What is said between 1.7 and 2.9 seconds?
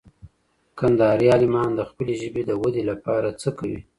د خپلي ژبي د ودې